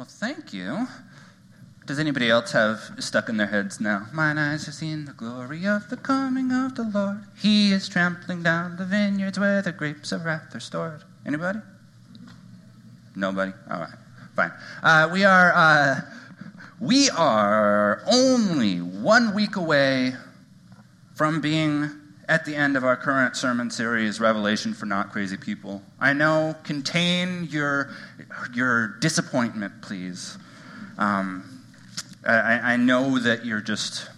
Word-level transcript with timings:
Well, 0.00 0.06
thank 0.08 0.54
you. 0.54 0.86
Does 1.84 1.98
anybody 1.98 2.30
else 2.30 2.52
have 2.52 2.80
stuck 3.00 3.28
in 3.28 3.36
their 3.36 3.48
heads 3.48 3.82
now? 3.82 4.06
Mine 4.14 4.38
eyes 4.38 4.64
have 4.64 4.74
seen 4.74 5.04
the 5.04 5.12
glory 5.12 5.66
of 5.66 5.90
the 5.90 5.98
coming 5.98 6.50
of 6.52 6.74
the 6.74 6.84
Lord. 6.84 7.24
He 7.36 7.70
is 7.70 7.86
trampling 7.86 8.42
down 8.42 8.76
the 8.78 8.86
vineyards 8.86 9.38
where 9.38 9.60
the 9.60 9.72
grapes 9.72 10.10
of 10.10 10.24
wrath 10.24 10.54
are 10.54 10.60
stored. 10.60 11.02
Anybody? 11.26 11.58
Nobody? 13.14 13.52
All 13.70 13.80
right, 13.80 13.92
fine. 14.34 14.52
Uh, 14.82 15.10
we 15.12 15.24
are 15.24 15.52
uh, 15.54 16.00
we 16.80 17.10
are 17.10 18.02
only 18.10 18.78
one 18.78 19.34
week 19.34 19.56
away 19.56 20.14
from 21.14 21.42
being 21.42 21.90
at 22.30 22.44
the 22.44 22.54
end 22.54 22.76
of 22.76 22.84
our 22.84 22.96
current 22.96 23.36
sermon 23.36 23.68
series, 23.72 24.20
Revelation 24.20 24.72
for 24.72 24.86
Not 24.86 25.10
Crazy 25.10 25.36
People. 25.36 25.82
I 25.98 26.12
know, 26.12 26.54
contain 26.62 27.48
your, 27.50 27.90
your 28.54 28.96
disappointment, 29.00 29.82
please. 29.82 30.38
Um, 30.96 31.64
I, 32.24 32.74
I 32.74 32.76
know 32.76 33.18
that 33.18 33.44
you're 33.44 33.60
just 33.60 34.08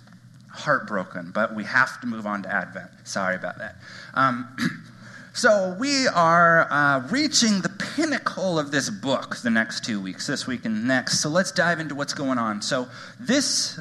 heartbroken, 0.51 1.31
but 1.35 1.55
we 1.55 1.65
have 1.65 2.03
to 2.03 2.07
move 2.07 2.27
on 2.27 2.43
to 2.43 2.55
Advent. 2.55 2.91
Sorry 3.05 3.35
about 3.35 3.57
that. 3.57 3.77
Um, 4.13 4.85
so, 5.33 5.75
we 5.81 6.07
are 6.07 6.71
uh, 6.71 7.09
reaching 7.09 7.63
the 7.63 7.71
pinnacle 7.71 8.59
of 8.59 8.73
this 8.73 8.91
book 8.91 9.37
the 9.37 9.49
next 9.49 9.87
two 9.87 9.99
weeks, 9.99 10.27
this 10.27 10.47
week 10.47 10.67
and 10.67 10.87
next. 10.87 11.21
So, 11.23 11.31
let's 11.31 11.51
dive 11.51 11.81
into 11.81 11.95
what's 11.95 12.13
going 12.13 12.37
on. 12.37 12.61
So, 12.61 12.89
this 13.19 13.81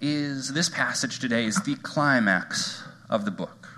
is 0.00 0.54
this 0.54 0.70
passage 0.70 1.18
today 1.18 1.44
is 1.44 1.56
the 1.64 1.74
climax 1.74 2.82
of 3.08 3.24
the 3.24 3.30
book 3.30 3.68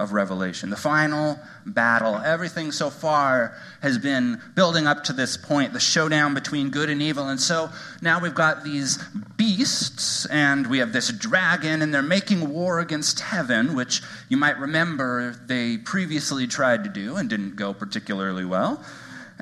of 0.00 0.12
Revelation, 0.12 0.70
the 0.70 0.76
final 0.76 1.38
battle. 1.66 2.16
Everything 2.16 2.72
so 2.72 2.88
far 2.88 3.54
has 3.82 3.98
been 3.98 4.40
building 4.54 4.86
up 4.86 5.04
to 5.04 5.12
this 5.12 5.36
point, 5.36 5.74
the 5.74 5.80
showdown 5.80 6.32
between 6.32 6.70
good 6.70 6.88
and 6.88 7.02
evil. 7.02 7.28
And 7.28 7.38
so 7.38 7.68
now 8.00 8.18
we've 8.18 8.34
got 8.34 8.64
these 8.64 8.96
beasts, 9.36 10.24
and 10.26 10.66
we 10.68 10.78
have 10.78 10.94
this 10.94 11.12
dragon, 11.12 11.82
and 11.82 11.92
they're 11.92 12.02
making 12.02 12.48
war 12.48 12.80
against 12.80 13.20
heaven, 13.20 13.74
which 13.74 14.00
you 14.30 14.38
might 14.38 14.58
remember 14.58 15.34
they 15.46 15.76
previously 15.76 16.46
tried 16.46 16.84
to 16.84 16.90
do 16.90 17.16
and 17.16 17.28
didn't 17.28 17.56
go 17.56 17.74
particularly 17.74 18.46
well. 18.46 18.82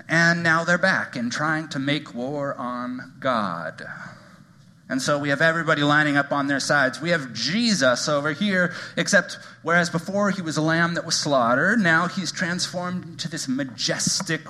And 0.08 0.42
now 0.42 0.64
they're 0.64 0.76
back 0.78 1.14
and 1.14 1.30
trying 1.30 1.68
to 1.68 1.78
make 1.78 2.14
war 2.14 2.54
on 2.54 3.14
God. 3.20 3.84
And 4.90 5.02
so 5.02 5.18
we 5.18 5.28
have 5.28 5.42
everybody 5.42 5.82
lining 5.82 6.16
up 6.16 6.32
on 6.32 6.46
their 6.46 6.60
sides. 6.60 6.98
We 6.98 7.10
have 7.10 7.34
Jesus 7.34 8.08
over 8.08 8.32
here, 8.32 8.72
except 8.96 9.36
whereas 9.62 9.90
before 9.90 10.30
he 10.30 10.40
was 10.40 10.56
a 10.56 10.62
lamb 10.62 10.94
that 10.94 11.04
was 11.04 11.14
slaughtered, 11.14 11.78
now 11.78 12.08
he's 12.08 12.32
transformed 12.32 13.04
into 13.04 13.28
this 13.28 13.46
majestic 13.48 14.40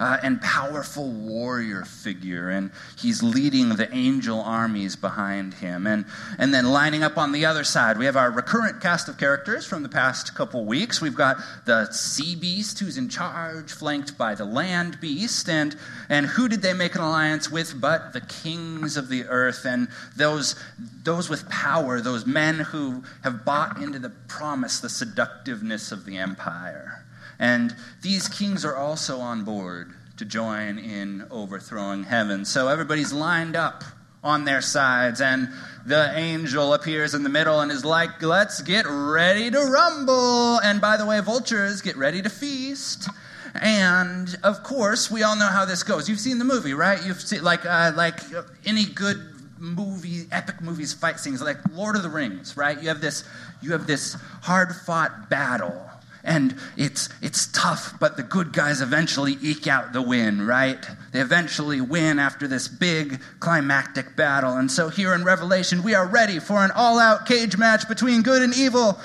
uh, 0.00 0.16
and 0.22 0.40
powerful 0.40 1.10
warrior 1.10 1.84
figure. 1.84 2.48
And 2.48 2.70
he's 2.96 3.22
leading 3.22 3.70
the 3.76 3.94
angel 3.94 4.40
armies 4.40 4.96
behind 4.96 5.54
him. 5.54 5.86
And, 5.86 6.06
and 6.38 6.54
then 6.54 6.70
lining 6.70 7.02
up 7.02 7.18
on 7.18 7.32
the 7.32 7.44
other 7.44 7.62
side, 7.62 7.98
we 7.98 8.06
have 8.06 8.16
our 8.16 8.30
recurrent 8.30 8.80
cast 8.80 9.10
of 9.10 9.18
characters 9.18 9.66
from 9.66 9.82
the 9.82 9.90
past 9.90 10.34
couple 10.34 10.64
weeks. 10.64 11.02
We've 11.02 11.14
got 11.14 11.36
the 11.66 11.92
sea 11.92 12.34
beast 12.34 12.78
who's 12.78 12.96
in 12.96 13.10
charge, 13.10 13.70
flanked 13.70 14.16
by 14.16 14.36
the 14.36 14.46
land 14.46 15.02
beast. 15.02 15.50
And, 15.50 15.76
and 16.08 16.24
who 16.24 16.48
did 16.48 16.62
they 16.62 16.72
make 16.72 16.94
an 16.94 17.02
alliance 17.02 17.50
with 17.50 17.78
but 17.78 18.14
the 18.14 18.22
kings 18.22 18.96
of 18.96 19.10
the 19.10 19.24
earth? 19.26 19.66
And 19.66 19.81
those, 20.16 20.56
those 21.02 21.28
with 21.28 21.48
power, 21.48 22.00
those 22.00 22.26
men 22.26 22.58
who 22.58 23.02
have 23.24 23.44
bought 23.44 23.80
into 23.80 23.98
the 23.98 24.10
promise, 24.28 24.80
the 24.80 24.88
seductiveness 24.88 25.92
of 25.92 26.04
the 26.04 26.16
empire. 26.18 27.04
And 27.38 27.74
these 28.02 28.28
kings 28.28 28.64
are 28.64 28.76
also 28.76 29.18
on 29.18 29.44
board 29.44 29.92
to 30.18 30.24
join 30.24 30.78
in 30.78 31.26
overthrowing 31.30 32.04
heaven. 32.04 32.44
So 32.44 32.68
everybody's 32.68 33.12
lined 33.12 33.56
up 33.56 33.82
on 34.22 34.44
their 34.44 34.60
sides, 34.60 35.20
and 35.20 35.48
the 35.84 36.16
angel 36.16 36.74
appears 36.74 37.14
in 37.14 37.24
the 37.24 37.28
middle 37.28 37.60
and 37.60 37.72
is 37.72 37.84
like, 37.84 38.22
Let's 38.22 38.62
get 38.62 38.86
ready 38.88 39.50
to 39.50 39.58
rumble. 39.58 40.60
And 40.60 40.80
by 40.80 40.96
the 40.96 41.04
way, 41.04 41.20
vultures, 41.20 41.82
get 41.82 41.96
ready 41.96 42.22
to 42.22 42.30
feast. 42.30 43.08
And 43.54 44.34
of 44.42 44.62
course, 44.62 45.10
we 45.10 45.22
all 45.22 45.36
know 45.36 45.48
how 45.48 45.64
this 45.64 45.82
goes. 45.82 46.08
You've 46.08 46.20
seen 46.20 46.38
the 46.38 46.44
movie, 46.44 46.72
right? 46.72 47.04
You've 47.04 47.20
seen 47.20 47.42
like 47.42 47.66
uh, 47.66 47.92
like 47.94 48.20
any 48.64 48.86
good 48.86 49.31
movie, 49.62 50.26
epic 50.32 50.60
movies, 50.60 50.92
fight 50.92 51.20
scenes, 51.20 51.40
like 51.40 51.56
Lord 51.72 51.94
of 51.94 52.02
the 52.02 52.08
Rings, 52.08 52.56
right? 52.56 52.80
You 52.82 52.88
have 52.88 53.00
this, 53.00 53.24
you 53.62 53.72
have 53.72 53.86
this 53.86 54.14
hard 54.42 54.74
fought 54.74 55.30
battle. 55.30 55.88
And 56.24 56.56
it's, 56.76 57.08
it's 57.20 57.46
tough, 57.46 57.94
but 57.98 58.16
the 58.16 58.22
good 58.22 58.52
guys 58.52 58.80
eventually 58.80 59.38
eke 59.40 59.66
out 59.66 59.92
the 59.92 60.02
win, 60.02 60.46
right? 60.46 60.84
They 61.12 61.20
eventually 61.20 61.80
win 61.80 62.18
after 62.18 62.46
this 62.46 62.68
big 62.68 63.20
climactic 63.40 64.16
battle. 64.16 64.56
And 64.56 64.70
so 64.70 64.88
here 64.88 65.14
in 65.14 65.24
Revelation, 65.24 65.82
we 65.82 65.94
are 65.94 66.06
ready 66.06 66.38
for 66.38 66.64
an 66.64 66.70
all 66.72 66.98
out 66.98 67.26
cage 67.26 67.56
match 67.56 67.88
between 67.88 68.22
good 68.22 68.42
and 68.42 68.54
evil. 68.54 68.98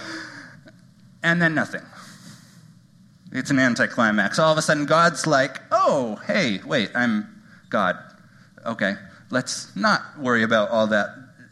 And 1.23 1.41
then 1.41 1.55
nothing. 1.55 1.81
It's 3.31 3.49
an 3.49 3.59
anticlimax. 3.59 4.37
All 4.39 4.51
of 4.51 4.57
a 4.57 4.61
sudden, 4.61 4.85
God's 4.85 5.25
like, 5.27 5.59
oh, 5.71 6.19
hey, 6.27 6.61
wait, 6.65 6.91
I'm 6.95 7.43
God. 7.69 7.97
Okay 8.65 8.95
let's 9.29 9.75
not 9.75 10.01
worry 10.19 10.43
about 10.43 10.69
all 10.69 10.87
that 10.87 11.09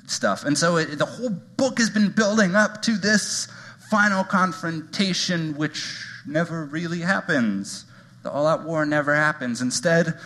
stuff. 0.07 0.45
And 0.45 0.57
so 0.57 0.77
it, 0.77 0.97
the 0.97 1.05
whole 1.05 1.29
book 1.29 1.79
has 1.79 1.89
been 1.89 2.09
building 2.09 2.55
up 2.55 2.81
to 2.83 2.97
this 2.97 3.47
final 3.89 4.23
confrontation, 4.23 5.55
which 5.57 6.05
never 6.25 6.65
really 6.65 6.99
happens. 6.99 7.85
The 8.23 8.31
all 8.31 8.47
out 8.47 8.65
war 8.65 8.85
never 8.85 9.13
happens. 9.13 9.61
Instead, 9.61 10.17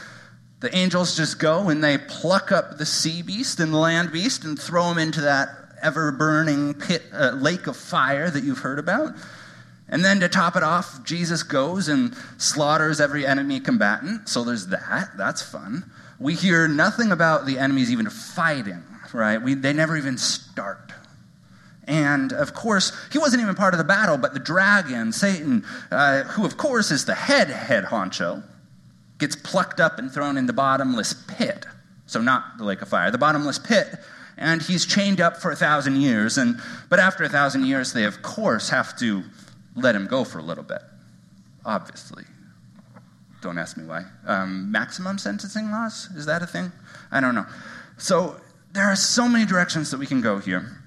the 0.59 0.75
angels 0.75 1.15
just 1.15 1.39
go 1.39 1.69
and 1.69 1.83
they 1.83 1.97
pluck 1.97 2.51
up 2.51 2.77
the 2.77 2.85
sea 2.85 3.21
beast 3.21 3.59
and 3.59 3.73
the 3.73 3.77
land 3.77 4.11
beast 4.11 4.43
and 4.43 4.59
throw 4.59 4.89
them 4.89 4.97
into 4.97 5.21
that 5.21 5.49
ever 5.81 6.11
burning 6.11 6.73
pit, 6.73 7.03
uh, 7.13 7.31
lake 7.31 7.67
of 7.67 7.77
fire 7.77 8.29
that 8.29 8.43
you've 8.43 8.59
heard 8.59 8.79
about. 8.79 9.13
And 9.87 10.05
then 10.05 10.19
to 10.19 10.29
top 10.29 10.55
it 10.55 10.63
off, 10.63 11.03
Jesus 11.03 11.43
goes 11.43 11.87
and 11.87 12.15
slaughters 12.37 13.01
every 13.01 13.25
enemy 13.25 13.59
combatant. 13.59 14.29
So 14.29 14.43
there's 14.43 14.67
that. 14.67 15.09
That's 15.17 15.41
fun. 15.41 15.89
We 16.19 16.35
hear 16.35 16.67
nothing 16.67 17.11
about 17.11 17.45
the 17.45 17.57
enemies 17.59 17.91
even 17.91 18.09
fighting, 18.09 18.83
right? 19.13 19.41
We, 19.41 19.53
they 19.53 19.73
never 19.73 19.95
even 19.97 20.17
start. 20.17 20.91
And 21.89 22.33
of 22.33 22.53
course, 22.53 22.91
he 23.11 23.17
wasn't 23.17 23.41
even 23.41 23.55
part 23.55 23.73
of 23.73 23.79
the 23.79 23.83
battle, 23.83 24.17
but 24.17 24.33
the 24.33 24.39
dragon, 24.39 25.11
Satan, 25.11 25.65
uh, 25.89 26.23
who 26.23 26.45
of 26.45 26.55
course 26.55 26.91
is 26.91 27.05
the 27.05 27.15
head 27.15 27.49
head 27.49 27.85
honcho, 27.85 28.43
gets 29.17 29.35
plucked 29.35 29.79
up 29.79 29.97
and 29.97 30.11
thrown 30.11 30.37
in 30.37 30.45
the 30.45 30.53
bottomless 30.53 31.13
pit. 31.13 31.65
So, 32.05 32.21
not 32.21 32.57
the 32.57 32.63
lake 32.63 32.81
of 32.81 32.89
fire, 32.89 33.09
the 33.11 33.17
bottomless 33.17 33.57
pit. 33.57 33.87
And 34.37 34.61
he's 34.61 34.85
chained 34.85 35.19
up 35.19 35.37
for 35.37 35.51
a 35.51 35.55
thousand 35.55 35.97
years. 35.97 36.37
And, 36.37 36.59
but 36.89 36.99
after 36.99 37.23
a 37.23 37.29
thousand 37.29 37.65
years, 37.65 37.91
they 37.91 38.05
of 38.05 38.21
course 38.21 38.69
have 38.69 38.97
to 38.99 39.23
let 39.75 39.95
him 39.95 40.07
go 40.07 40.23
for 40.23 40.39
a 40.39 40.43
little 40.43 40.63
bit, 40.63 40.81
obviously. 41.65 42.23
Don't 43.41 43.57
ask 43.57 43.77
me 43.77 43.85
why. 43.85 44.05
Um, 44.25 44.71
maximum 44.71 45.17
sentencing 45.17 45.71
laws? 45.71 46.09
Is 46.15 46.25
that 46.25 46.41
a 46.41 46.47
thing? 46.47 46.71
I 47.11 47.21
don't 47.21 47.35
know. 47.35 47.45
So 47.97 48.39
there 48.73 48.85
are 48.85 48.95
so 48.95 49.27
many 49.27 49.45
directions 49.45 49.91
that 49.91 49.99
we 49.99 50.05
can 50.05 50.21
go 50.21 50.39
here. 50.39 50.81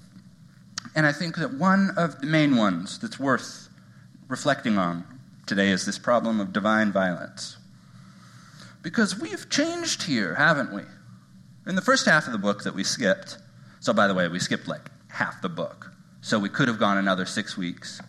and 0.94 1.06
I 1.06 1.12
think 1.12 1.36
that 1.36 1.54
one 1.54 1.90
of 1.96 2.20
the 2.20 2.26
main 2.26 2.56
ones 2.56 2.98
that's 2.98 3.18
worth 3.18 3.68
reflecting 4.28 4.78
on 4.78 5.04
today 5.46 5.68
is 5.68 5.86
this 5.86 5.98
problem 5.98 6.40
of 6.40 6.52
divine 6.52 6.92
violence. 6.92 7.56
Because 8.82 9.18
we've 9.18 9.48
changed 9.48 10.04
here, 10.04 10.34
haven't 10.34 10.72
we? 10.72 10.82
In 11.66 11.74
the 11.74 11.82
first 11.82 12.06
half 12.06 12.26
of 12.26 12.32
the 12.32 12.38
book 12.38 12.62
that 12.64 12.74
we 12.74 12.84
skipped, 12.84 13.38
so 13.80 13.92
by 13.92 14.06
the 14.06 14.14
way, 14.14 14.28
we 14.28 14.38
skipped 14.38 14.68
like 14.68 14.90
half 15.08 15.42
the 15.42 15.48
book. 15.48 15.92
So 16.20 16.38
we 16.38 16.48
could 16.48 16.68
have 16.68 16.78
gone 16.78 16.98
another 16.98 17.26
six 17.26 17.56
weeks. 17.56 18.00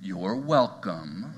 You're 0.00 0.36
welcome. 0.36 1.35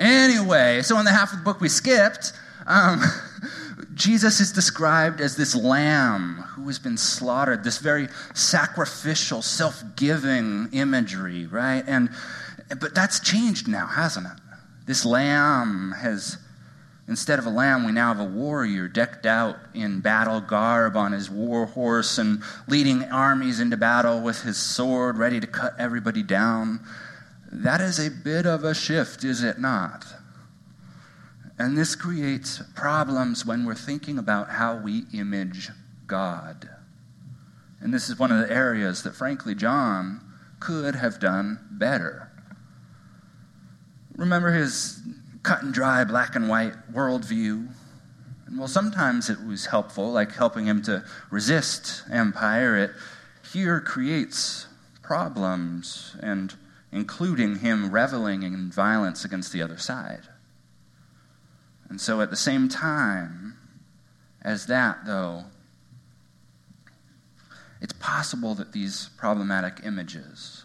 Anyway, 0.00 0.82
so 0.82 0.98
in 0.98 1.04
the 1.04 1.12
half 1.12 1.32
of 1.32 1.38
the 1.38 1.44
book 1.44 1.60
we 1.60 1.68
skipped, 1.68 2.32
um, 2.66 3.02
Jesus 3.94 4.40
is 4.40 4.52
described 4.52 5.20
as 5.20 5.36
this 5.36 5.54
lamb 5.54 6.36
who 6.54 6.66
has 6.68 6.78
been 6.78 6.96
slaughtered, 6.96 7.64
this 7.64 7.78
very 7.78 8.08
sacrificial, 8.34 9.42
self 9.42 9.82
giving 9.96 10.68
imagery, 10.72 11.46
right? 11.46 11.84
And, 11.86 12.08
but 12.80 12.94
that's 12.94 13.20
changed 13.20 13.68
now, 13.68 13.86
hasn't 13.86 14.26
it? 14.26 14.32
This 14.86 15.04
lamb 15.04 15.92
has, 16.00 16.38
instead 17.08 17.38
of 17.38 17.46
a 17.46 17.50
lamb, 17.50 17.84
we 17.84 17.92
now 17.92 18.14
have 18.14 18.20
a 18.20 18.30
warrior 18.30 18.88
decked 18.88 19.26
out 19.26 19.56
in 19.74 20.00
battle 20.00 20.40
garb 20.40 20.96
on 20.96 21.12
his 21.12 21.28
war 21.28 21.66
horse 21.66 22.16
and 22.18 22.42
leading 22.68 23.04
armies 23.04 23.60
into 23.60 23.76
battle 23.76 24.20
with 24.20 24.42
his 24.42 24.56
sword, 24.56 25.18
ready 25.18 25.40
to 25.40 25.46
cut 25.46 25.74
everybody 25.78 26.22
down. 26.22 26.80
That 27.52 27.80
is 27.80 27.98
a 27.98 28.10
bit 28.10 28.46
of 28.46 28.64
a 28.64 28.74
shift, 28.74 29.24
is 29.24 29.42
it 29.42 29.58
not? 29.58 30.06
And 31.58 31.76
this 31.76 31.94
creates 31.94 32.62
problems 32.74 33.44
when 33.44 33.66
we're 33.66 33.74
thinking 33.74 34.18
about 34.18 34.50
how 34.50 34.76
we 34.76 35.04
image 35.12 35.70
God. 36.06 36.68
And 37.80 37.92
this 37.92 38.08
is 38.08 38.18
one 38.18 38.30
of 38.30 38.46
the 38.46 38.52
areas 38.52 39.02
that, 39.02 39.14
frankly, 39.14 39.54
John 39.54 40.20
could 40.58 40.94
have 40.94 41.18
done 41.18 41.58
better. 41.70 42.30
Remember 44.16 44.52
his 44.52 45.02
cut 45.42 45.62
and 45.62 45.72
dry, 45.72 46.04
black 46.04 46.36
and 46.36 46.48
white 46.48 46.92
worldview. 46.92 47.68
And 48.46 48.58
well, 48.58 48.68
sometimes 48.68 49.30
it 49.30 49.44
was 49.44 49.66
helpful, 49.66 50.12
like 50.12 50.32
helping 50.32 50.66
him 50.66 50.82
to 50.82 51.04
resist 51.30 52.02
empire. 52.10 52.76
It 52.76 52.90
here 53.52 53.80
creates 53.80 54.66
problems, 55.02 56.16
and 56.20 56.54
including 56.92 57.56
him 57.56 57.90
reveling 57.90 58.42
in 58.42 58.70
violence 58.70 59.24
against 59.24 59.52
the 59.52 59.62
other 59.62 59.78
side. 59.78 60.22
And 61.88 62.00
so, 62.00 62.20
at 62.20 62.30
the 62.30 62.36
same 62.36 62.68
time 62.68 63.56
as 64.42 64.66
that, 64.66 65.04
though, 65.04 65.44
it's 67.80 67.92
possible 67.94 68.54
that 68.56 68.72
these 68.72 69.10
problematic 69.16 69.80
images, 69.84 70.64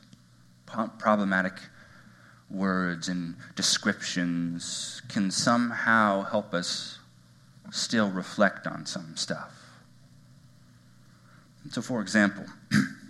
problematic 0.66 1.54
words 2.50 3.08
and 3.08 3.36
descriptions 3.56 5.02
can 5.10 5.32
somehow 5.32 6.24
help 6.24 6.54
us 6.54 7.00
still 7.72 8.10
reflect 8.12 8.68
on 8.68 8.86
some 8.86 9.16
stuff. 9.16 9.52
So, 11.72 11.82
for 11.82 12.02
example, 12.02 12.46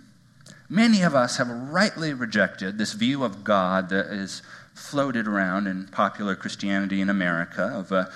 many 0.68 1.02
of 1.02 1.14
us 1.14 1.36
have 1.36 1.48
rightly 1.48 2.12
rejected 2.12 2.78
this 2.78 2.92
view 2.92 3.24
of 3.24 3.44
God 3.44 3.88
that 3.90 4.06
is 4.06 4.42
floated 4.74 5.26
around 5.26 5.66
in 5.66 5.86
popular 5.86 6.34
Christianity 6.34 7.00
in 7.00 7.08
America 7.08 7.62
of 7.62 7.92
a 7.92 8.10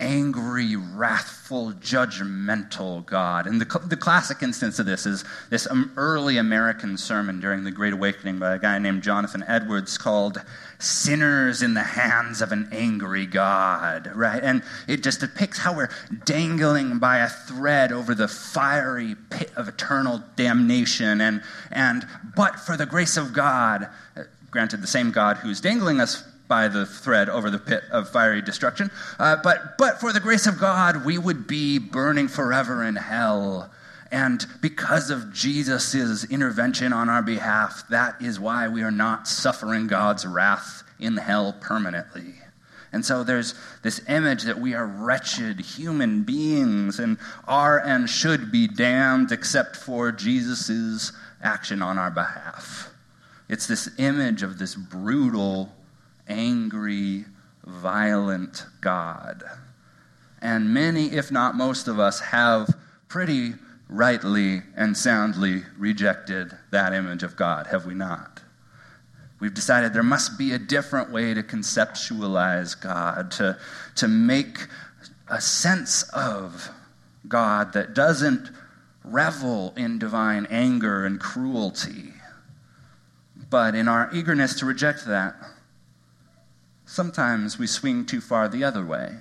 angry, 0.00 0.74
wrathful, 0.74 1.72
judgmental 1.72 3.06
God. 3.06 3.46
And 3.46 3.60
the, 3.60 3.78
the 3.86 3.96
classic 3.96 4.42
instance 4.42 4.78
of 4.80 4.86
this 4.86 5.06
is 5.06 5.24
this 5.50 5.70
um, 5.70 5.92
early 5.96 6.36
American 6.36 6.98
sermon 6.98 7.38
during 7.38 7.62
the 7.62 7.70
Great 7.70 7.92
Awakening 7.92 8.40
by 8.40 8.56
a 8.56 8.58
guy 8.58 8.78
named 8.78 9.02
Jonathan 9.04 9.44
Edwards 9.46 9.96
called 9.96 10.42
Sinners 10.80 11.62
in 11.62 11.74
the 11.74 11.82
Hands 11.82 12.42
of 12.42 12.50
an 12.50 12.68
Angry 12.72 13.24
God, 13.24 14.10
right? 14.14 14.42
And 14.42 14.64
it 14.88 15.02
just 15.02 15.20
depicts 15.20 15.58
how 15.58 15.76
we're 15.76 15.90
dangling 16.24 16.98
by 16.98 17.18
a 17.18 17.28
thread 17.28 17.92
over 17.92 18.16
the 18.16 18.28
fiery 18.28 19.14
pit 19.30 19.52
of 19.54 19.68
eternal 19.68 20.22
damnation. 20.34 21.20
And, 21.20 21.40
and 21.70 22.04
but 22.34 22.58
for 22.58 22.76
the 22.76 22.86
grace 22.86 23.16
of 23.16 23.32
God, 23.32 23.88
granted, 24.50 24.82
the 24.82 24.88
same 24.88 25.12
God 25.12 25.36
who's 25.36 25.60
dangling 25.60 26.00
us 26.00 26.24
by 26.48 26.68
the 26.68 26.86
thread 26.86 27.28
over 27.28 27.50
the 27.50 27.58
pit 27.58 27.84
of 27.90 28.08
fiery 28.10 28.42
destruction. 28.42 28.90
Uh, 29.18 29.36
but, 29.42 29.78
but 29.78 30.00
for 30.00 30.12
the 30.12 30.20
grace 30.20 30.46
of 30.46 30.58
God, 30.58 31.04
we 31.04 31.18
would 31.18 31.46
be 31.46 31.78
burning 31.78 32.28
forever 32.28 32.84
in 32.84 32.96
hell. 32.96 33.70
And 34.10 34.46
because 34.60 35.10
of 35.10 35.32
Jesus' 35.32 36.24
intervention 36.24 36.92
on 36.92 37.08
our 37.08 37.22
behalf, 37.22 37.84
that 37.88 38.20
is 38.20 38.38
why 38.38 38.68
we 38.68 38.82
are 38.82 38.90
not 38.90 39.26
suffering 39.26 39.86
God's 39.86 40.26
wrath 40.26 40.82
in 41.00 41.16
hell 41.16 41.56
permanently. 41.60 42.34
And 42.92 43.04
so 43.04 43.24
there's 43.24 43.54
this 43.82 44.00
image 44.08 44.44
that 44.44 44.60
we 44.60 44.72
are 44.74 44.86
wretched 44.86 45.58
human 45.58 46.22
beings 46.22 47.00
and 47.00 47.18
are 47.48 47.80
and 47.80 48.08
should 48.08 48.52
be 48.52 48.68
damned 48.68 49.32
except 49.32 49.74
for 49.74 50.12
Jesus' 50.12 51.10
action 51.42 51.82
on 51.82 51.98
our 51.98 52.12
behalf. 52.12 52.94
It's 53.48 53.66
this 53.66 53.90
image 53.98 54.44
of 54.44 54.58
this 54.58 54.76
brutal 54.76 55.72
angry, 56.28 57.24
violent 57.64 58.66
God. 58.80 59.42
And 60.40 60.74
many, 60.74 61.06
if 61.12 61.30
not 61.30 61.54
most 61.54 61.88
of 61.88 61.98
us, 61.98 62.20
have 62.20 62.68
pretty 63.08 63.54
rightly 63.88 64.62
and 64.76 64.96
soundly 64.96 65.62
rejected 65.78 66.52
that 66.70 66.92
image 66.92 67.22
of 67.22 67.36
God, 67.36 67.66
have 67.68 67.86
we 67.86 67.94
not? 67.94 68.40
We've 69.40 69.54
decided 69.54 69.92
there 69.92 70.02
must 70.02 70.38
be 70.38 70.52
a 70.52 70.58
different 70.58 71.10
way 71.10 71.34
to 71.34 71.42
conceptualize 71.42 72.80
God, 72.80 73.30
to, 73.32 73.58
to 73.96 74.08
make 74.08 74.58
a 75.28 75.40
sense 75.40 76.02
of 76.14 76.70
God 77.28 77.72
that 77.72 77.94
doesn't 77.94 78.50
revel 79.04 79.72
in 79.76 79.98
divine 79.98 80.46
anger 80.50 81.04
and 81.04 81.20
cruelty. 81.20 82.12
But 83.50 83.74
in 83.74 83.88
our 83.88 84.10
eagerness 84.14 84.58
to 84.60 84.66
reject 84.66 85.06
that, 85.06 85.36
sometimes 86.86 87.58
we 87.58 87.66
swing 87.66 88.06
too 88.06 88.20
far 88.20 88.48
the 88.48 88.64
other 88.64 88.84
way. 88.84 89.16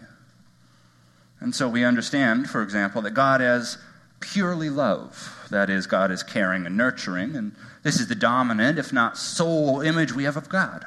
And 1.40 1.54
so 1.54 1.68
we 1.68 1.84
understand, 1.84 2.50
for 2.50 2.62
example, 2.62 3.02
that 3.02 3.12
God 3.12 3.42
is 3.42 3.78
purely 4.20 4.70
love. 4.70 5.48
That 5.52 5.70
is, 5.70 5.88
God 5.88 6.10
is 6.12 6.24
caring 6.24 6.66
and 6.66 6.78
nurturing, 6.78 7.36
and 7.36 7.54
this 7.84 8.00
is 8.00 8.08
the 8.08 8.16
dominant, 8.16 8.80
if 8.80 8.94
not 8.94 9.18
sole, 9.18 9.82
image 9.82 10.14
we 10.14 10.24
have 10.24 10.38
of 10.38 10.48
God. 10.48 10.86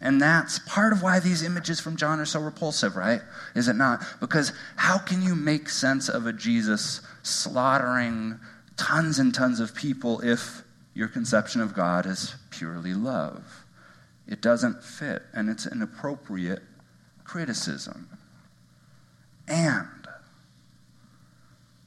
And 0.00 0.20
that's 0.20 0.58
part 0.60 0.92
of 0.92 1.02
why 1.02 1.20
these 1.20 1.42
images 1.42 1.78
from 1.78 1.96
John 1.96 2.20
are 2.20 2.26
so 2.26 2.40
repulsive, 2.40 2.96
right? 2.96 3.20
Is 3.54 3.68
it 3.68 3.76
not? 3.76 4.02
Because 4.18 4.52
how 4.76 4.98
can 4.98 5.22
you 5.22 5.36
make 5.36 5.68
sense 5.68 6.08
of 6.08 6.26
a 6.26 6.32
Jesus 6.32 7.02
slaughtering 7.22 8.40
tons 8.76 9.18
and 9.18 9.34
tons 9.34 9.60
of 9.60 9.74
people 9.74 10.20
if 10.22 10.62
your 10.94 11.08
conception 11.08 11.60
of 11.60 11.74
God 11.74 12.06
is 12.06 12.34
purely 12.50 12.94
love? 12.94 13.64
It 14.30 14.40
doesn't 14.40 14.82
fit, 14.84 15.22
and 15.34 15.50
it's 15.50 15.66
an 15.66 15.82
appropriate 15.82 16.62
criticism. 17.24 18.08
And 19.48 20.06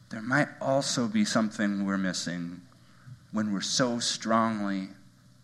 there 0.09 0.21
might 0.21 0.49
also 0.61 1.07
be 1.07 1.23
something 1.23 1.85
we're 1.85 1.97
missing 1.97 2.61
when 3.31 3.53
we're 3.53 3.61
so 3.61 3.97
strongly 3.99 4.89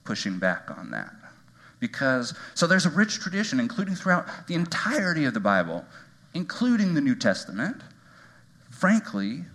pushing 0.04 0.40
back 0.40 0.70
on 0.78 0.92
that. 0.92 1.14
Because, 1.80 2.34
so 2.54 2.68
there's 2.68 2.86
a 2.86 2.90
rich 2.90 3.20
tradition, 3.22 3.62
including 3.62 3.96
throughout 3.96 4.48
the 4.48 4.54
entirety 4.54 5.24
of 5.24 5.34
the 5.34 5.40
Bible, 5.40 5.86
including 6.34 6.94
the 6.94 7.02
New 7.02 7.16
Testament, 7.16 7.82
frankly, 8.70 9.46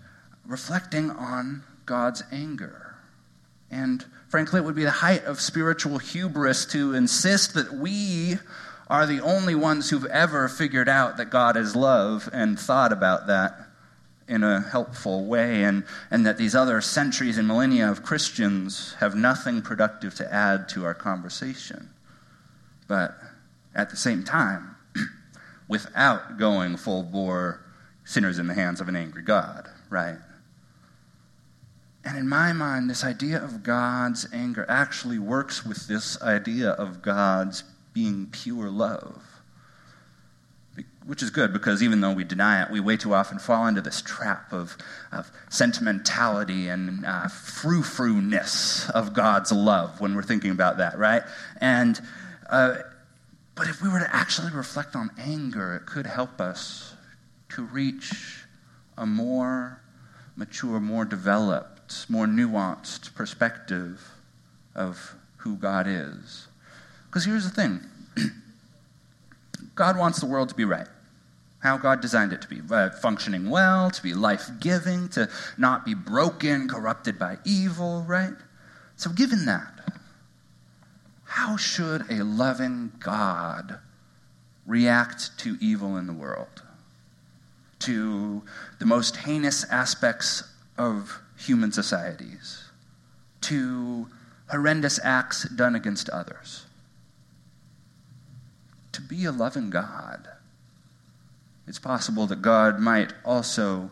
reflecting 0.46 1.10
on 1.10 1.62
God's 1.84 2.22
anger. 2.32 2.96
And 3.70 4.04
Frankly, 4.34 4.58
it 4.58 4.64
would 4.64 4.74
be 4.74 4.82
the 4.82 4.90
height 4.90 5.22
of 5.26 5.40
spiritual 5.40 5.98
hubris 5.98 6.66
to 6.66 6.92
insist 6.92 7.54
that 7.54 7.72
we 7.72 8.36
are 8.88 9.06
the 9.06 9.20
only 9.20 9.54
ones 9.54 9.88
who've 9.88 10.06
ever 10.06 10.48
figured 10.48 10.88
out 10.88 11.18
that 11.18 11.30
God 11.30 11.56
is 11.56 11.76
love 11.76 12.28
and 12.32 12.58
thought 12.58 12.92
about 12.92 13.28
that 13.28 13.56
in 14.26 14.42
a 14.42 14.60
helpful 14.60 15.24
way, 15.24 15.62
and, 15.62 15.84
and 16.10 16.26
that 16.26 16.36
these 16.36 16.56
other 16.56 16.80
centuries 16.80 17.38
and 17.38 17.46
millennia 17.46 17.88
of 17.88 18.02
Christians 18.02 18.96
have 18.98 19.14
nothing 19.14 19.62
productive 19.62 20.16
to 20.16 20.34
add 20.34 20.68
to 20.70 20.84
our 20.84 20.94
conversation. 20.94 21.90
But 22.88 23.16
at 23.72 23.90
the 23.90 23.96
same 23.96 24.24
time, 24.24 24.74
without 25.68 26.38
going 26.38 26.76
full 26.76 27.04
bore 27.04 27.64
sinners 28.02 28.40
in 28.40 28.48
the 28.48 28.54
hands 28.54 28.80
of 28.80 28.88
an 28.88 28.96
angry 28.96 29.22
God, 29.22 29.70
right? 29.90 30.16
And 32.04 32.18
in 32.18 32.28
my 32.28 32.52
mind, 32.52 32.90
this 32.90 33.02
idea 33.02 33.42
of 33.42 33.62
God's 33.62 34.28
anger 34.32 34.66
actually 34.68 35.18
works 35.18 35.64
with 35.64 35.88
this 35.88 36.20
idea 36.20 36.70
of 36.70 37.00
God's 37.00 37.64
being 37.94 38.26
pure 38.26 38.68
love. 38.68 39.22
Which 41.06 41.22
is 41.22 41.30
good 41.30 41.52
because 41.52 41.82
even 41.82 42.00
though 42.00 42.12
we 42.12 42.24
deny 42.24 42.62
it, 42.62 42.70
we 42.70 42.80
way 42.80 42.96
too 42.96 43.14
often 43.14 43.38
fall 43.38 43.66
into 43.66 43.80
this 43.80 44.02
trap 44.02 44.52
of, 44.52 44.76
of 45.12 45.30
sentimentality 45.50 46.68
and 46.68 47.04
uh, 47.04 47.28
frou 47.28 47.82
frou 47.82 48.20
ness 48.20 48.90
of 48.90 49.12
God's 49.12 49.52
love 49.52 50.00
when 50.00 50.14
we're 50.14 50.22
thinking 50.22 50.50
about 50.50 50.78
that, 50.78 50.98
right? 50.98 51.22
And, 51.60 52.00
uh, 52.48 52.76
but 53.54 53.68
if 53.68 53.82
we 53.82 53.88
were 53.88 54.00
to 54.00 54.16
actually 54.16 54.50
reflect 54.52 54.96
on 54.96 55.10
anger, 55.18 55.76
it 55.76 55.86
could 55.86 56.06
help 56.06 56.40
us 56.40 56.94
to 57.50 57.64
reach 57.64 58.44
a 58.96 59.06
more 59.06 59.80
mature, 60.36 60.80
more 60.80 61.04
developed, 61.04 61.73
more 62.08 62.26
nuanced 62.26 63.14
perspective 63.14 64.00
of 64.74 65.14
who 65.38 65.56
God 65.56 65.86
is. 65.86 66.48
Because 67.06 67.24
here's 67.24 67.44
the 67.44 67.50
thing 67.50 67.80
God 69.74 69.96
wants 69.96 70.20
the 70.20 70.26
world 70.26 70.48
to 70.48 70.54
be 70.54 70.64
right. 70.64 70.88
How 71.60 71.78
God 71.78 72.00
designed 72.00 72.32
it 72.32 72.42
to 72.42 72.48
be 72.48 72.60
uh, 72.70 72.90
functioning 72.90 73.48
well, 73.48 73.90
to 73.90 74.02
be 74.02 74.12
life 74.12 74.50
giving, 74.60 75.08
to 75.10 75.30
not 75.56 75.84
be 75.84 75.94
broken, 75.94 76.68
corrupted 76.68 77.18
by 77.18 77.38
evil, 77.44 78.04
right? 78.06 78.34
So, 78.96 79.10
given 79.10 79.46
that, 79.46 79.84
how 81.24 81.56
should 81.56 82.10
a 82.10 82.22
loving 82.22 82.92
God 83.00 83.78
react 84.66 85.36
to 85.38 85.56
evil 85.60 85.96
in 85.96 86.06
the 86.06 86.12
world? 86.12 86.62
To 87.80 88.42
the 88.78 88.86
most 88.86 89.16
heinous 89.16 89.64
aspects 89.64 90.44
of 90.76 91.20
human 91.36 91.72
societies, 91.72 92.64
to 93.42 94.08
horrendous 94.48 95.00
acts 95.02 95.48
done 95.48 95.74
against 95.74 96.08
others. 96.10 96.66
To 98.92 99.00
be 99.00 99.24
a 99.24 99.32
loving 99.32 99.70
God, 99.70 100.28
it's 101.66 101.78
possible 101.78 102.26
that 102.26 102.42
God 102.42 102.78
might 102.78 103.12
also 103.24 103.90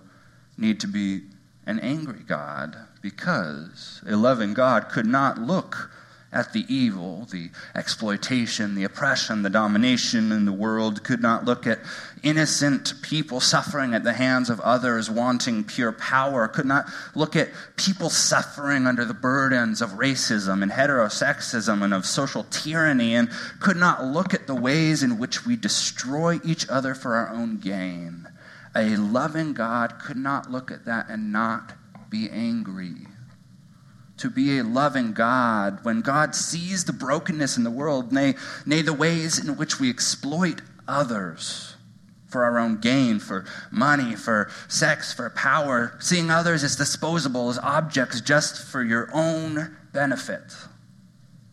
need 0.56 0.78
to 0.80 0.87
be 0.87 1.22
an 1.66 1.80
angry 1.80 2.22
God 2.26 2.76
because 3.00 4.02
a 4.06 4.16
loving 4.16 4.54
God 4.54 4.88
could 4.88 5.06
not 5.06 5.38
look 5.38 5.90
at 6.32 6.54
the 6.54 6.64
evil, 6.74 7.26
the 7.30 7.50
exploitation, 7.74 8.74
the 8.74 8.84
oppression, 8.84 9.42
the 9.42 9.50
domination 9.50 10.32
in 10.32 10.46
the 10.46 10.52
world, 10.52 11.04
could 11.04 11.20
not 11.20 11.44
look 11.44 11.66
at 11.66 11.78
innocent 12.22 12.94
people 13.02 13.38
suffering 13.38 13.92
at 13.92 14.02
the 14.02 14.14
hands 14.14 14.48
of 14.48 14.58
others 14.60 15.10
wanting 15.10 15.62
pure 15.62 15.92
power, 15.92 16.48
could 16.48 16.64
not 16.64 16.86
look 17.14 17.36
at 17.36 17.50
people 17.76 18.08
suffering 18.08 18.86
under 18.86 19.04
the 19.04 19.12
burdens 19.12 19.82
of 19.82 19.90
racism 19.90 20.62
and 20.62 20.72
heterosexism 20.72 21.82
and 21.82 21.92
of 21.92 22.06
social 22.06 22.44
tyranny, 22.44 23.14
and 23.14 23.30
could 23.60 23.76
not 23.76 24.02
look 24.02 24.32
at 24.32 24.46
the 24.46 24.54
ways 24.54 25.02
in 25.02 25.18
which 25.18 25.44
we 25.44 25.54
destroy 25.54 26.40
each 26.42 26.66
other 26.70 26.94
for 26.94 27.14
our 27.14 27.28
own 27.28 27.58
gain. 27.58 28.26
A 28.74 28.96
loving 28.96 29.52
God 29.52 29.98
could 30.02 30.16
not 30.16 30.50
look 30.50 30.70
at 30.70 30.86
that 30.86 31.10
and 31.10 31.30
not 31.30 31.74
be 32.08 32.30
angry 32.30 33.06
to 34.23 34.31
be 34.31 34.61
a 34.61 34.62
loving 34.62 35.12
God, 35.12 35.81
when 35.85 36.00
God 36.00 36.37
sees 36.37 36.85
the 36.85 36.93
brokenness 36.93 37.57
in 37.57 37.64
the 37.64 37.73
world, 37.73 38.12
nay, 38.12 38.37
nay, 38.64 38.81
the 38.81 38.93
ways 38.93 39.45
in 39.45 39.57
which 39.57 39.81
we 39.81 39.91
exploit 39.91 40.62
others 40.87 41.75
for 42.29 42.45
our 42.45 42.57
own 42.57 42.79
gain, 42.79 43.19
for 43.19 43.45
money, 43.73 44.14
for 44.14 44.49
sex, 44.69 45.12
for 45.12 45.29
power, 45.31 45.97
seeing 45.99 46.31
others 46.31 46.62
as 46.62 46.76
disposable, 46.76 47.50
as 47.50 47.59
objects 47.59 48.21
just 48.21 48.64
for 48.64 48.85
your 48.85 49.11
own 49.12 49.76
benefit. 49.93 50.55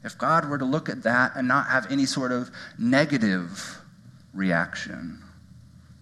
If 0.03 0.15
God 0.15 0.47
were 0.47 0.59
to 0.59 0.65
look 0.65 0.89
at 0.89 1.01
that 1.01 1.31
and 1.35 1.47
not 1.47 1.69
have 1.69 1.91
any 1.91 2.05
sort 2.05 2.31
of 2.31 2.51
negative 2.77 3.79
reaction, 4.31 5.23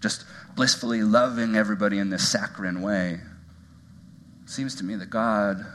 just 0.01 0.25
blissfully 0.53 1.01
loving 1.01 1.55
everybody 1.55 1.97
in 1.97 2.09
this 2.09 2.27
saccharine 2.27 2.81
way, 2.81 3.21
it 4.43 4.49
seems 4.49 4.75
to 4.75 4.83
me 4.83 4.95
that 4.95 5.09
God 5.09 5.65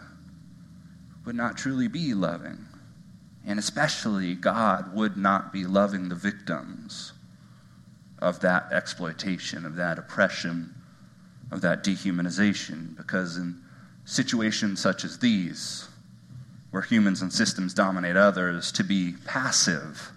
would 1.25 1.37
not 1.37 1.57
truly 1.57 1.88
be 1.88 2.14
loving. 2.14 2.67
And 3.47 3.59
especially, 3.59 4.35
God 4.35 4.95
would 4.95 5.17
not 5.17 5.52
be 5.52 5.67
loving 5.67 6.09
the 6.09 6.14
victims 6.14 7.12
of 8.21 8.41
that 8.41 8.73
exploitation, 8.73 9.67
of 9.67 9.75
that 9.76 9.99
oppression, 9.99 10.75
of 11.50 11.61
that 11.62 11.83
dehumanization, 11.83 12.97
because 12.97 13.37
in 13.37 13.61
situations 14.05 14.81
such 14.81 15.05
as 15.05 15.19
these, 15.19 15.88
where 16.71 16.83
humans 16.83 17.21
and 17.23 17.33
systems 17.33 17.75
dominate 17.75 18.17
others, 18.17 18.73
to 18.73 18.85
be 18.85 19.14
passive 19.26 20.12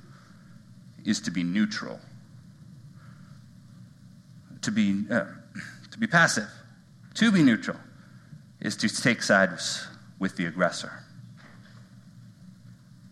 is 1.04 1.20
to 1.22 1.32
be 1.32 1.44
neutral. 1.44 2.00
To 4.62 4.72
be, 4.72 5.04
uh, 5.12 5.26
to 5.92 5.98
be 6.00 6.08
passive, 6.08 6.50
to 7.16 7.32
be 7.32 7.44
neutral, 7.44 7.78
is 8.62 8.76
to 8.78 8.90
take 8.90 9.22
sides 9.22 9.88
with 10.20 10.38
the 10.38 10.46
aggressor. 10.46 11.04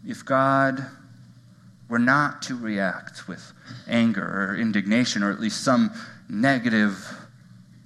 If 0.06 0.26
God 0.26 0.86
were 1.88 2.00
not 2.00 2.42
to 2.44 2.56
react 2.56 3.28
with 3.28 3.54
anger 3.88 4.52
or 4.52 4.58
indignation, 4.58 5.24
or 5.24 5.32
at 5.32 5.40
least 5.40 5.64
some 5.64 5.92
negative 6.28 7.28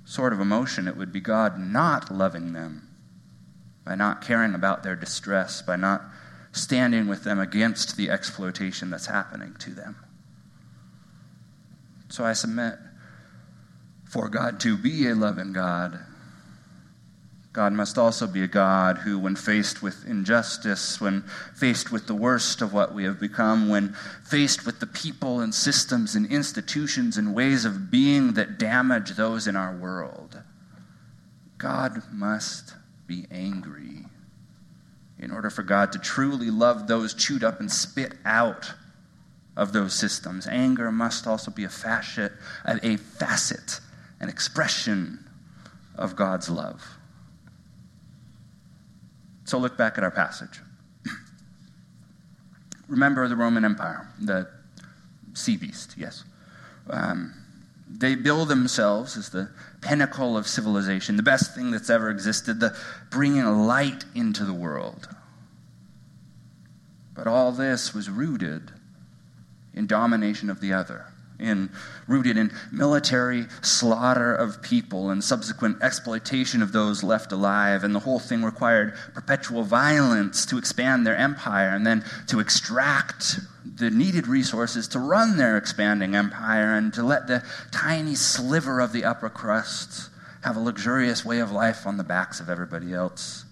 sort 0.06 0.34
of 0.34 0.40
emotion, 0.40 0.88
it 0.88 0.96
would 0.96 1.12
be 1.12 1.20
God 1.20 1.60
not 1.60 2.12
loving 2.12 2.54
them, 2.54 2.88
by 3.84 3.96
not 3.96 4.22
caring 4.22 4.54
about 4.54 4.84
their 4.84 4.96
distress, 4.96 5.62
by 5.62 5.76
not 5.76 6.02
standing 6.52 7.08
with 7.08 7.24
them 7.24 7.40
against 7.40 7.98
the 7.98 8.10
exploitation 8.10 8.90
that's 8.90 9.08
happening 9.08 9.56
to 9.60 9.72
them. 9.72 9.96
So 12.10 12.24
I 12.24 12.34
submit 12.34 12.76
for 14.06 14.30
God 14.30 14.60
to 14.62 14.78
be 14.78 15.08
a 15.08 15.16
loving 15.16 15.54
God 15.54 16.00
God 17.58 17.74
must 17.74 17.98
also 17.98 18.28
be 18.28 18.44
a 18.44 18.48
God 18.48 19.00
who, 19.00 19.18
when 19.18 19.36
faced 19.36 19.82
with 19.82 20.06
injustice, 20.06 21.02
when 21.02 21.24
faced 21.56 21.92
with 21.92 22.06
the 22.06 22.14
worst 22.14 22.62
of 22.62 22.72
what 22.72 22.94
we 22.94 23.04
have 23.06 23.20
become, 23.20 23.68
when 23.68 23.96
faced 24.24 24.64
with 24.64 24.80
the 24.80 24.86
people 24.86 25.40
and 25.40 25.56
systems 25.56 26.14
and 26.14 26.32
institutions 26.32 27.18
and 27.18 27.34
ways 27.34 27.66
of 27.66 27.90
being 27.90 28.34
that 28.34 28.60
damage 28.60 29.16
those 29.16 29.48
in 29.48 29.56
our 29.56 29.76
world, 29.76 30.40
God 31.58 32.04
must 32.12 32.76
be 33.08 33.26
angry 33.32 34.06
in 35.18 35.32
order 35.32 35.50
for 35.50 35.64
God 35.64 35.92
to 35.94 35.98
truly 35.98 36.52
love 36.52 36.88
those 36.88 37.16
chewed 37.16 37.44
up 37.44 37.60
and 37.60 37.72
spit 37.72 38.14
out 38.24 38.76
of 39.56 39.74
those 39.74 39.96
systems. 39.96 40.46
Anger 40.46 40.92
must 40.92 41.26
also 41.26 41.50
be 41.50 41.64
a 41.64 41.70
facet, 41.70 42.34
a 42.66 42.98
facet, 42.98 43.80
an 44.20 44.30
expression 44.30 45.28
of 45.96 46.16
God's 46.16 46.52
love. 46.52 46.97
So 49.48 49.58
look 49.58 49.77
back 49.77 49.98
at 49.98 50.04
our 50.04 50.12
passage. 50.12 50.60
Remember 52.89 53.30
the 53.30 53.38
Roman 53.38 53.63
Empire, 53.63 54.06
the 54.20 54.50
sea 55.34 55.56
beast, 55.56 55.96
yes. 55.98 56.25
Um, 56.89 57.34
they 57.89 58.16
bill 58.16 58.46
themselves 58.46 59.16
as 59.16 59.30
the 59.30 59.50
pinnacle 59.80 60.36
of 60.36 60.48
civilization, 60.48 61.16
the 61.16 61.24
best 61.24 61.56
thing 61.56 61.72
that's 61.72 61.89
ever 61.89 62.10
existed, 62.10 62.60
the 62.60 62.75
bringing 63.10 63.46
light 63.46 64.04
into 64.13 64.44
the 64.44 64.54
world. 64.54 65.08
But 67.13 67.25
all 67.25 67.54
this 67.54 67.94
was 67.94 68.10
rooted 68.10 68.74
in 69.74 69.88
domination 69.88 70.50
of 70.50 70.60
the 70.60 70.74
other 70.74 71.06
in, 71.39 71.70
rooted 72.08 72.38
in 72.38 72.51
military 72.72 73.46
slaughter 73.62 74.34
of 74.34 74.62
people 74.62 75.10
and 75.10 75.24
subsequent 75.24 75.82
exploitation 75.82 76.62
of 76.62 76.72
those 76.72 77.03
left 77.03 77.32
alive. 77.32 77.84
And 77.84 77.94
the 77.94 78.00
whole 78.00 78.20
thing 78.20 78.44
required 78.44 78.96
perpetual 79.13 79.63
violence 79.63 80.46
to 80.48 80.58
expand 80.58 81.06
their 81.06 81.15
empire 81.15 81.70
and 81.70 81.86
then 81.86 82.03
to 82.27 82.39
extract 82.39 83.39
the 83.65 83.89
needed 83.89 84.27
resources 84.27 84.88
to 84.89 85.00
run 85.00 85.38
their 85.38 85.58
expanding 85.58 86.15
empire 86.15 86.75
and 86.75 86.94
to 86.94 87.03
let 87.03 87.27
the 87.27 87.44
tiny 87.72 88.15
sliver 88.15 88.79
of 88.79 88.91
the 88.94 89.03
upper 89.03 89.29
crust 89.29 90.10
have 90.44 90.56
a 90.56 90.60
luxurious 90.60 91.25
way 91.25 91.39
of 91.39 91.51
life 91.51 91.86
on 91.86 91.98
the 91.98 92.03
backs 92.03 92.39
of 92.39 92.50
everybody 92.50 92.94
else. 92.94 93.46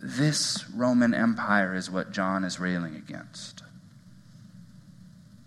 This 0.00 0.68
Roman 0.70 1.14
Empire 1.14 1.74
is 1.74 1.90
what 1.90 2.12
John 2.12 2.44
is 2.44 2.60
railing 2.60 2.94
against. 2.94 3.62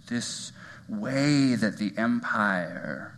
This 0.08 0.52
way 0.90 1.56
that 1.56 1.78
the 1.78 1.94
empire 1.98 3.18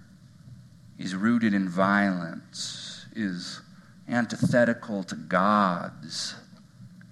is 0.98 1.16
rooted 1.16 1.54
in 1.54 1.68
violence 1.68 3.06
is 3.16 3.62
antithetical 4.08 5.04
to 5.04 5.16
God's 5.16 6.36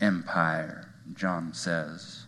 empire, 0.01 0.93
John 1.13 1.53
says. 1.53 2.25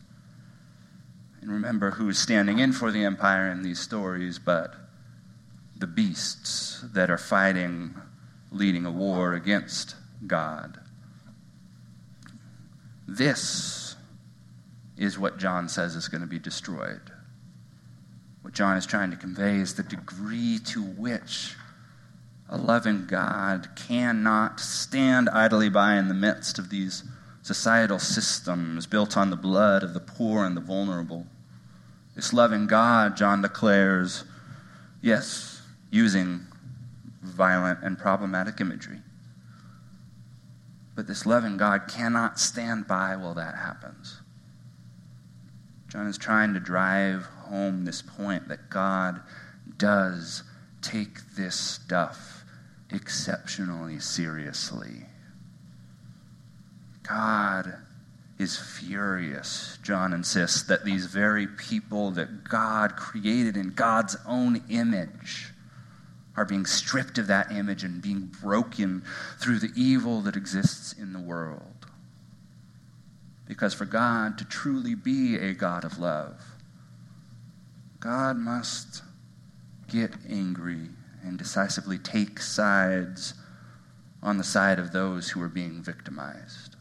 And 1.41 1.51
remember 1.51 1.91
who 1.91 2.09
is 2.09 2.19
standing 2.19 2.59
in 2.59 2.71
for 2.71 2.91
the 2.91 3.03
empire 3.03 3.51
in 3.51 3.63
these 3.63 3.79
stories, 3.79 4.39
but 4.39 4.75
the 5.77 5.88
beasts 5.88 6.85
that 6.93 7.09
are 7.09 7.17
fighting, 7.17 7.95
leading 8.51 8.85
a 8.85 8.91
war 8.91 9.33
against 9.33 9.95
God. 10.27 10.79
This 13.07 13.95
is 14.97 15.17
what 15.17 15.39
John 15.39 15.67
says 15.67 15.95
is 15.95 16.07
going 16.07 16.21
to 16.21 16.27
be 16.27 16.39
destroyed. 16.39 17.11
What 18.41 18.53
John 18.53 18.77
is 18.77 18.86
trying 18.86 19.12
to 19.12 19.17
convey 19.17 19.57
is 19.57 19.75
the 19.75 19.83
degree 19.83 20.60
to 20.65 20.81
which 20.81 21.55
a 22.50 22.57
loving 22.57 23.05
God 23.05 23.69
cannot 23.75 24.60
stand 24.60 25.29
idly 25.29 25.69
by 25.69 25.95
in 25.95 26.07
the 26.07 26.13
midst 26.13 26.60
of 26.60 26.69
these 26.69 27.03
societal 27.43 28.00
systems 28.00 28.86
built 28.88 29.15
on 29.15 29.29
the 29.29 29.36
blood 29.36 29.83
of 29.83 29.93
the 29.93 30.00
poor 30.00 30.45
and 30.45 30.55
the 30.55 30.62
vulnerable. 30.62 31.25
This 32.15 32.33
loving 32.33 32.67
God, 32.67 33.15
John 33.15 33.41
declares, 33.41 34.25
yes, 35.01 35.62
using 35.89 36.41
violent 37.21 37.79
and 37.83 37.98
problematic 37.98 38.60
imagery. 38.60 39.00
But 40.95 41.07
this 41.07 41.25
loving 41.25 41.57
God 41.57 41.88
cannot 41.88 42.39
stand 42.39 42.88
by 42.88 43.15
while 43.15 43.33
that 43.36 43.55
happens. 43.55 44.19
John 45.88 46.07
is 46.07 46.17
trying 46.17 46.53
to 46.53 46.60
drive 46.60 47.27
home 47.51 47.84
this 47.84 48.01
point 48.01 48.48
that 48.48 48.70
God 48.70 49.22
does 49.77 50.43
take 50.81 51.36
this 51.36 51.55
stuff 51.55 52.46
exceptionally 52.89 54.00
seriously. 54.00 55.05
God 57.03 57.75
is 58.39 58.58
furious, 58.58 59.77
John 59.84 60.13
insists, 60.13 60.63
that 60.63 60.86
these 60.86 61.05
very 61.05 61.46
people 61.46 62.12
that 62.12 62.46
God 62.46 62.96
created 62.96 63.58
in 63.58 63.72
God's 63.72 64.15
own 64.25 64.63
image 64.70 65.50
are 66.38 66.46
being 66.46 66.65
stripped 66.65 67.17
of 67.17 67.27
that 67.27 67.51
image 67.51 67.84
and 67.84 68.01
being 68.01 68.31
broken 68.41 69.03
through 69.39 69.60
the 69.60 69.72
evil 69.75 70.22
that 70.22 70.38
exists 70.38 70.93
in 70.93 71.12
the 71.12 71.20
world. 71.20 71.86
Because 73.46 73.74
for 73.74 73.86
God 73.86 74.38
to 74.38 74.46
truly 74.46 74.96
be 74.96 75.36
a 75.36 75.53
God 75.53 75.84
of 75.84 76.00
love, 76.00 76.50
God 78.01 78.36
must 78.36 79.03
get 79.88 80.12
angry 80.27 80.89
and 81.24 81.38
decisively 81.38 82.00
take 82.00 82.39
sides 82.39 83.36
on 84.24 84.39
the 84.39 84.43
side 84.43 84.79
of 84.79 84.91
those 84.91 85.29
who 85.29 85.41
are 85.41 85.48
being 85.48 85.84
victimized. 85.84 86.75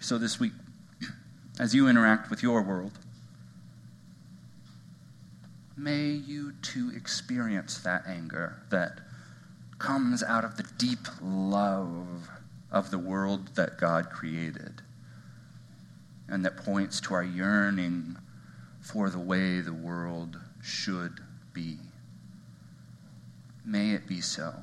So 0.00 0.18
this 0.18 0.38
week, 0.38 0.52
as 1.58 1.74
you 1.74 1.88
interact 1.88 2.28
with 2.28 2.42
your 2.42 2.62
world, 2.62 2.98
may 5.74 6.08
you 6.08 6.52
too 6.60 6.92
experience 6.94 7.78
that 7.78 8.02
anger 8.06 8.62
that 8.68 9.00
comes 9.78 10.22
out 10.22 10.44
of 10.44 10.58
the 10.58 10.64
deep 10.76 11.06
love 11.22 12.28
of 12.70 12.90
the 12.90 12.98
world 12.98 13.54
that 13.54 13.78
God 13.78 14.10
created 14.10 14.82
and 16.28 16.44
that 16.44 16.58
points 16.58 17.00
to 17.02 17.14
our 17.14 17.24
yearning 17.24 18.18
for 18.86 19.10
the 19.10 19.18
way 19.18 19.60
the 19.60 19.72
world 19.72 20.38
should 20.62 21.18
be. 21.52 21.76
May 23.64 23.90
it 23.90 24.06
be 24.06 24.20
so. 24.20 24.54